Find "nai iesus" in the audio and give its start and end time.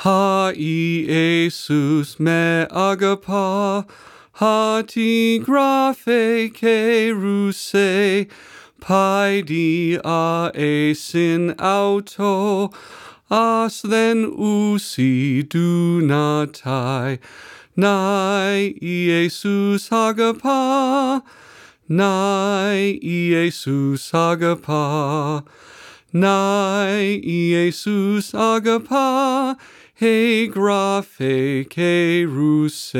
17.74-19.88, 21.88-24.12, 26.12-28.32